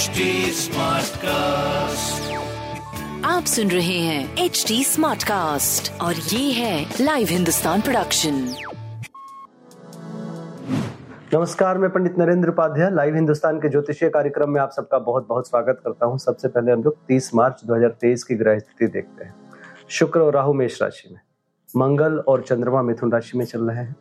HD 0.00 0.24
Smartcast. 0.56 2.28
आप 3.24 3.44
सुन 3.44 3.70
रहे 3.70 3.98
हैं 3.98 4.36
एच 4.38 4.64
डी 4.68 4.84
स्मार्ट 4.84 5.22
कास्ट 5.22 6.00
और 6.00 6.14
ये 6.14 6.52
है 6.52 6.94
लाइव 7.00 7.26
हिंदुस्तान 7.30 7.80
प्रोडक्शन 7.80 8.34
नमस्कार 11.34 11.78
मैं 11.78 11.90
पंडित 11.90 12.18
नरेंद्र 12.18 12.48
उपाध्याय 12.48 12.90
लाइव 12.90 13.14
हिंदुस्तान 13.14 13.58
के 13.58 13.68
ज्योतिषीय 13.68 14.08
कार्यक्रम 14.08 14.50
में 14.50 14.60
आप 14.60 14.70
सबका 14.70 14.98
बहुत 14.98 15.28
बहुत 15.28 15.48
स्वागत 15.48 15.80
करता 15.84 16.06
हूँ। 16.06 16.18
सबसे 16.18 16.48
पहले 16.48 16.72
हम 16.72 16.82
लोग 16.82 17.06
30 17.06 17.34
मार्च 17.34 17.60
2023 17.64 18.24
की 18.24 18.34
ग्रह 18.34 18.58
स्थिति 18.58 18.86
देखते 18.86 19.24
हैं। 19.24 19.34
शुक्र 19.88 20.20
और 20.20 20.34
राहु 20.34 20.52
मेष 20.52 20.82
राशि 20.82 21.08
में। 21.12 21.20
मंगल 21.76 22.18
और 22.18 22.42
चंद्रमा 22.42 22.82
मिथुन 22.82 23.12
राशि 23.12 23.38
में 23.38 23.44
चल 23.44 23.70
रहे 23.70 23.84
हैं। 23.84 23.96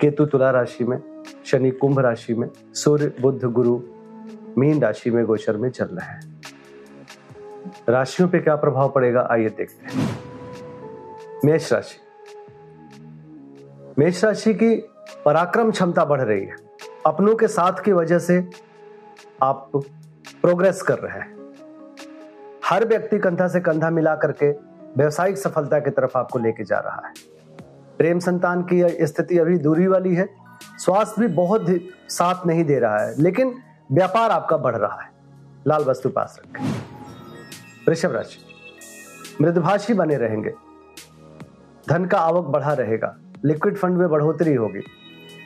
केतु 0.00 0.26
तुला 0.26 0.50
राशि 0.50 0.84
में 0.84 0.98
शनि 1.46 1.70
कुंभ 1.70 1.98
राशि 1.98 2.34
में 2.34 2.48
सूर्य 2.74 3.12
बुध 3.20 3.44
गुरु 3.44 3.80
मीन 4.58 4.82
राशि 4.82 5.10
में 5.10 5.24
गोचर 5.24 5.56
में 5.56 5.70
चल 5.70 5.84
रहे 5.84 6.06
हैं। 6.06 6.42
राशियों 7.88 8.28
पे 8.28 8.38
क्या 8.38 8.56
प्रभाव 8.56 8.88
पड़ेगा, 8.88 9.28
आइए 9.30 9.48
देखते 9.48 9.86
हैं। 9.86 10.18
मेष 11.44 11.72
राशि। 11.72 11.98
मेष 13.98 14.24
राशि 14.24 14.54
की 14.54 14.74
पराक्रम 15.24 15.70
क्षमता 15.70 16.04
बढ़ 16.04 16.22
रही 16.22 16.44
है। 16.44 16.56
अपनों 17.06 17.34
के 17.34 17.48
साथ 17.48 17.72
की 17.84 17.92
वजह 17.92 18.18
से 18.18 18.50
आप 19.42 19.70
प्रोग्रेस 20.42 20.82
कर 20.82 20.98
रहे 20.98 21.18
हैं। 21.18 21.38
हर 22.64 22.84
व्यक्ति 22.84 23.18
कंधा 23.18 23.48
से 23.48 23.60
कंधा 23.60 23.90
मिला 23.90 24.16
करके 24.16 24.50
व्यवसायिक 24.96 25.38
सफलता 25.38 25.80
की 25.80 25.90
तरफ़ 25.90 26.18
आपको 26.18 26.38
लेके 26.38 26.64
जा 26.64 26.78
रहा 26.78 27.02
है। 27.06 27.12
प्रेम 27.98 28.18
संतान 28.18 28.62
की 28.62 29.06
स्थिति 29.06 29.38
अभी 29.38 29.58
दूरी 29.58 29.86
वाली 29.86 30.14
है। 30.14 30.28
स्वास्थ्य 30.78 31.20
भी 31.20 31.28
बहुत 31.28 31.66
साथ 32.08 32.46
नहीं 32.46 32.64
दे 32.64 32.78
रहा 32.78 32.98
है। 32.98 33.22
लेकिन 33.22 33.54
व्यापार 33.92 34.30
आपका 34.30 34.56
बढ़ 34.56 34.76
रहा 34.76 35.00
है। 35.02 35.10
लाल 35.66 35.84
वस्तु 35.84 36.08
पास 36.08 36.40
रखें। 36.40 36.64
वृषभ 37.88 38.12
राशि 38.12 38.38
मृदभाषी 39.40 39.94
बने 39.94 40.16
रहेंगे। 40.16 40.50
धन 41.88 42.04
का 42.04 42.18
आवक 42.18 42.44
बढ़ा 42.44 42.72
रहेगा, 42.72 43.16
लिक्विड 43.44 43.76
फंड 43.76 43.96
में 43.96 44.08
बढ़ोतरी 44.08 44.54
होगी। 44.54 44.80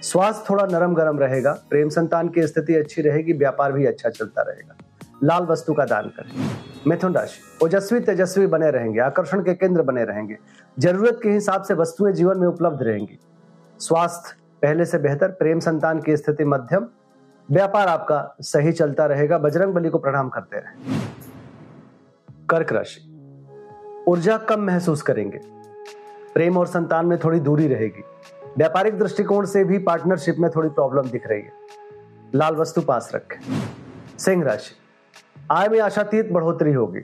स्वास्थ्य 0.03 0.44
थोड़ा 0.50 0.66
नरम 0.66 0.94
गरम 0.94 1.19
रहेगा, 1.19 1.53
प्रेम 1.70 1.89
संतान 1.89 2.28
की 2.28 2.47
स्थिति 2.47 2.75
अच्छी 2.75 3.03
रहेगी, 3.03 3.33
व्यापार 3.33 3.72
भी 3.72 3.86
अच्छा 3.86 4.11
चलता 4.11 4.42
रहेगा। 4.42 4.75
लाल 5.25 5.42
वस्तु 5.42 5.75
का 5.75 5.84
दान 5.84 6.09
करें। 6.09 6.50
मिथुन 6.86 7.14
राशि, 7.14 7.64
ओजस्वी 7.64 8.00
तेजस्वी 8.00 8.47
बने 8.47 8.70
रहेंगे, 8.70 9.00
आकर्षण 9.00 9.42
के 9.42 9.55
केंद्र 9.55 9.83
बने 9.83 10.05
रहेंगे। 10.05 10.38
ज़रूरत 10.78 11.20
के 11.22 11.31
हिसाब 11.31 11.62
से 11.62 11.75
वस्तुएँ 11.75 12.12
जीवन 12.12 12.38
में 12.38 12.47
उपलब्ध 12.47 12.83
रहेंगी। 12.83 13.19
स्वास्थ्य 13.78 14.34
पहले 14.62 14.84
से 14.84 14.98
बेहतर, 14.98 15.28
प्रेम 15.28 15.61
संतान 15.61 16.00
की 16.00 16.16
स्थिति 16.16 16.44
मध्यम 16.44 16.86
व्यापार 17.53 17.89
आपका 17.89 18.36
सही 18.41 18.72
चलता 18.72 19.06
रहेगा, 19.06 19.39
बजरंग 19.39 19.75
बली 19.75 19.91
को 19.91 19.98
प्रणाम 19.98 20.28
करते 20.28 20.56
रहे। 20.56 21.00
कर्क 22.50 22.72
राशि, 22.72 23.00
ऊर्जा 24.09 24.36
कम 24.39 24.61
महसूस 24.61 25.03
करेंगे। 25.03 25.41
प्रेम 26.34 26.56
और 26.56 26.67
संतान 26.67 27.06
में 27.06 27.19
थोड़ी 27.19 27.41
दूरी 27.41 27.69
रहेगी। 27.69 28.03
व्यापारिक 28.56 28.98
दृष्टिकोण 28.98 29.47
से 29.47 29.64
भी 29.64 29.78
पार्टनरशिप 29.78 30.36
में 30.39 30.50
थोड़ी 30.50 30.69
प्रॉब्लम 30.69 31.03
दिख 31.03 31.27
रही 31.27 31.42
है। 31.42 31.53
लाल 32.34 32.56
वस्तु 32.56 32.81
पास 32.81 33.12
रखें। 33.14 33.39
सिंह 34.19 34.44
राशि, 34.44 34.75
आय 35.50 35.69
में 35.69 35.81
आशातीत 35.81 36.33
बढ़ोतरी 36.33 36.72
होगी। 36.72 37.00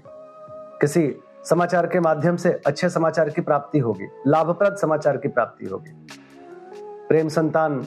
किसी 0.80 1.14
समाचार 1.44 1.86
के 1.86 2.00
माध्यम 2.00 2.36
से 2.36 2.60
अच्छे 2.66 2.88
समाचार 2.88 3.30
की 3.30 3.40
प्राप्ति 3.40 3.78
होगी। 3.78 4.08
लाभप्रद 4.26 4.76
समाचार 4.76 5.16
की 5.16 5.28
प्राप्ति 5.28 5.66
होगी। 5.66 6.06
प्रेम 7.08 7.28
संतान 7.28 7.86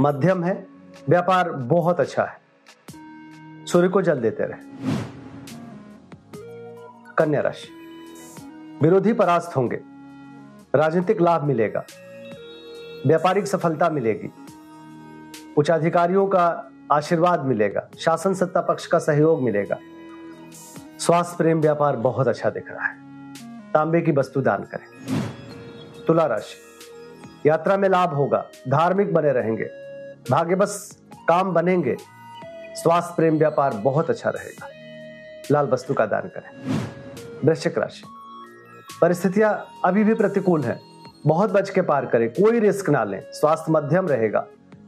मध्यम 0.00 0.44
है 0.44 0.77
व्यापार 1.08 1.52
बहुत 1.52 2.00
अच्छा 2.00 2.24
है। 2.24 2.40
सूर्य 3.66 3.88
को 3.88 4.02
जल 4.02 4.20
देते 4.20 4.44
रहे। 4.44 4.58
कन्या 7.18 7.40
राशि। 7.40 7.68
विरोधी 8.82 9.12
परास्त 9.12 9.56
होंगे। 9.56 9.80
राजनीतिक 10.74 11.20
लाभ 11.20 11.42
मिलेगा। 11.42 11.84
व्यापारिक 13.06 13.46
सफलता 13.46 13.90
मिलेगी। 13.90 14.32
उच्चाधिकारियों 15.56 16.26
का 16.26 16.70
आशीर्वाद 16.92 17.44
मिलेगा। 17.44 17.88
शासन 17.98 18.34
सत्ता 18.34 18.60
पक्ष 18.60 18.86
का 18.86 18.98
सहयोग 18.98 19.42
मिलेगा। 19.42 19.78
स्वास्थ्य 20.98 21.36
प्रेम 21.36 21.60
व्यापार 21.60 21.96
बहुत 21.96 22.28
अच्छा 22.28 22.50
दिख 22.50 22.70
रहा 22.70 22.86
है। 22.86 22.98
तांबे 23.72 24.00
की 24.00 24.12
वस्तु 24.12 24.40
दान 24.40 24.62
करें। 24.62 25.22
तुला 26.06 26.26
राशि। 26.26 26.56
यात्रा 27.48 27.76
में 27.76 27.88
लाभ 27.88 28.14
होगा। 28.14 28.46
धार्मिक 28.68 29.14
बने 29.14 29.32
रहेंगे। 29.32 29.87
भाग्य 30.30 30.54
बस 30.54 30.98
काम 31.28 31.52
बनेंगे। 31.52 31.96
स्वास्थ्य 32.74 33.14
प्रेम 33.16 33.38
व्यापार 33.38 33.74
बहुत 33.74 34.10
अच्छा 34.10 34.30
रहेगा। 34.30 34.68
लाल 35.50 35.66
वस्तु 35.66 35.94
का 35.94 36.06
दान 36.06 36.20
करें। 36.20 36.78
वृश्चिक 37.44 37.78
राशि। 37.78 38.02
परिस्थितियाँ 39.00 39.66
अभी 39.84 40.04
भी 40.04 40.14
प्रतिकूल 40.14 40.64
है। 40.64 40.80
बहुत 41.26 41.50
बच 41.50 41.70
के 41.70 41.82
पार 41.82 42.06
करें। 42.06 42.30
कोई 42.30 42.60
रिस्क 42.60 42.90
ना 42.90 43.04
लें। 43.04 43.22
स्वास्थ्य 43.32 43.72
मध्यम 43.72 44.08
रहेगा। 44.08 44.40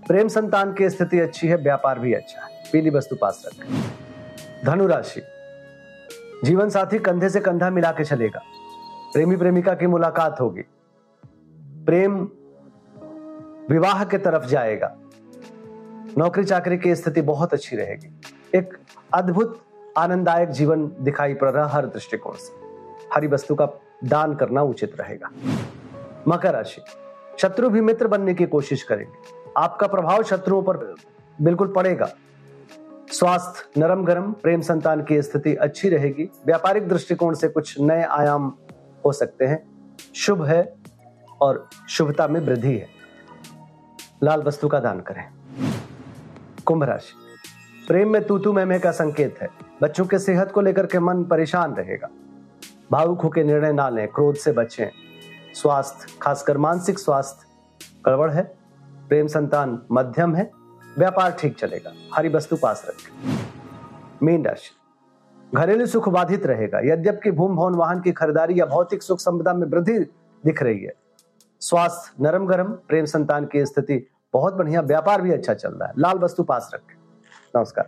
प्रेम 0.09 0.29
संतान 0.29 0.75
की 0.75 0.91
स्थिति 0.91 1.21
अच्छी 1.21 1.49
है। 1.49 1.57
व्यापार 1.57 1.99
भी 1.99 2.15
अच्छा 2.15 2.47
है। 2.47 2.65
पीली 2.73 2.91
वस्तु 2.91 3.17
पास 3.17 3.43
रखें। 3.47 3.83
धनु 4.65 4.87
राशि। 4.87 5.23
जीवन 6.45 6.69
साथी 6.71 6.99
कंधे 6.99 7.29
से 7.29 7.41
कंधा 7.41 7.71
मिला 7.71 7.93
के 7.93 8.05
चलेगा। 8.05 8.43
प्रेमी 9.13 9.37
प्रेमिका 9.37 9.75
की 9.75 9.87
मुलाकात 9.87 10.41
होगी। 10.41 10.63
प्रेम 11.87 12.29
विवाह 13.71 14.05
के 14.05 14.19
तरफ़ 14.19 14.47
जाएगा। 14.47 14.97
नौकरी 16.21 16.45
चाकरी 16.45 16.79
की 16.79 16.95
स्थिति 16.97 17.23
बहुत 17.23 17.53
अच्छी 17.53 17.77
रहेगी। 17.77 18.21
एक 18.55 18.79
अद्भुत, 19.15 19.61
आनंददायक 19.99 20.49
जीवन 20.49 20.93
दिखाई 21.01 21.35
पड़ 21.35 21.51
रहा 21.51 21.67
हर 21.67 21.87
दृष्टिकोण 21.87 22.33
से। 22.33 22.53
हरी 23.15 23.27
वस्तु 23.27 23.55
का 23.55 23.69
दान 24.05 24.35
करना 24.35 24.63
उचित 24.63 25.01
रहेगा। 25.01 25.31
मकर 26.29 26.53
राशि, 26.53 26.83
शत्रु 27.39 27.71
भी 27.71 27.81
मित्र 27.81 28.09
बनने 28.09 28.35
की 28.35 28.47
कोशिश 28.47 28.83
करेंगे। 28.83 29.15
आपका 29.57 29.87
प्रभाव 29.87 30.23
शत्रुओं 30.23 30.63
पर 30.63 30.95
बिल्कुल 31.43 31.69
पड़ेगा। 31.69 32.13
स्वास्थ्य 33.13 33.81
नरम 33.81 34.05
गरम 34.05 34.33
प्रेम 34.33 34.61
संतान 34.61 35.03
की 35.03 35.23
स्थिति 35.23 35.55
अच्छी 35.55 35.89
रहेगी। 35.89 36.31
व्यापारिक 36.47 36.89
दृष्टिकोण 36.89 37.35
से 37.35 37.49
कुछ 37.49 37.81
नए 37.81 38.03
आयाम 38.03 38.55
हो 39.07 39.13
सकते 39.13 39.45
हैं। 39.45 39.71
शुभ 40.15 40.45
है 40.45 40.75
और 41.41 41.69
शुभता 41.89 42.29
में 42.29 42.41
वृद्धि 42.41 42.79
है। 42.79 42.89
लाल 44.23 44.43
वस्तु 44.43 44.69
का 44.69 44.81
दान 44.81 45.01
करें। 45.01 45.40
कुंभ 46.71 46.83
राशि। 46.83 47.13
प्रेम 47.89 48.11
में 48.11 48.25
तूतू 48.25 48.53
मैमे 48.53 48.79
का 48.79 48.91
संकेत 48.91 49.39
है। 49.43 49.49
बच्चों 49.83 50.07
के 50.07 50.19
सेहत 50.19 50.53
को 50.53 50.61
लेकर 50.61 50.87
के 50.87 50.99
मन 50.99 51.25
परेशान 51.25 51.75
रहेगा। 51.75 52.09
भावुक 52.93 53.21
होकर 53.21 53.45
निर्णय 53.45 53.73
ना 53.73 53.89
लें, 53.89 54.09
क्रोध 54.09 54.35
से 54.35 54.53
बचें। 54.53 54.87
स्वास्थ्य, 55.55 56.19
खासकर 56.23 56.59
मानसिक 56.59 56.99
स्वास्थ्य 56.99 57.47
गड़बड़ 58.07 58.31
है। 58.31 58.59
प्रेम 59.09 59.27
संतान 59.27 59.83
मध्यम 59.93 60.35
है। 60.35 60.51
व्यापार 60.99 61.31
ठीक 61.31 61.59
चलेगा। 61.59 61.93
हरी 62.15 62.29
वस्तु 62.29 62.57
पास 62.57 62.87
रखें। 62.89 63.39
मीन 64.23 64.45
राशि। 64.45 64.71
घरेलू 65.55 65.87
सुख 65.87 66.09
बाधित 66.09 66.47
रहेगा। 66.47 66.79
यद्यपि 66.79 67.31
भूम, 67.31 67.57
भवन, 67.57 67.75
वाहन 67.75 68.01
की 68.01 68.13
खरीदारी 68.13 68.61
या 68.61 68.67
भौतिक 68.67 69.03
सुख 69.03 69.19
संपदा 69.19 69.55
में 69.55 69.67
वृद्धि 69.67 69.99
दिख 70.45 70.63
रही 70.63 70.81
है। 70.81 70.95
स्वास्थ्य 71.61 72.25
नरम 72.25 72.47
गरम 72.47 72.73
प्रेम 72.73 73.05
संतान 73.05 73.45
की 73.45 73.67
स्थिति 73.67 74.11
बहुत 74.33 74.55
बढ़िया 74.55 74.81
व्यापार 74.81 75.23
भी 75.23 75.33
अच्छा 75.33 75.55
चल 75.55 75.69
रहा 75.69 75.89
है। 75.89 75.95
लाल 75.99 76.19
वस्तु 76.19 76.43
पास 76.43 76.71
रखें। 76.75 76.95
नमस्कार। 77.57 77.85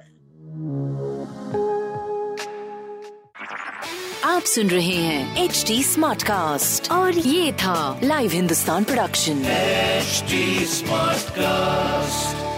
आप 4.24 4.42
सुन 4.42 4.66
रहे 4.66 4.96
हैं 4.96 5.44
एच 5.44 5.64
डी 5.68 5.82
स्मार्ट 5.82 6.22
कास्ट 6.22 6.92
और 6.92 7.12
ये 7.12 7.52
था 7.52 8.00
live 8.02 8.30
Hindustan 8.30 8.84
production 8.84 9.42
smart 9.42 11.22
Smartcast. 11.22 12.51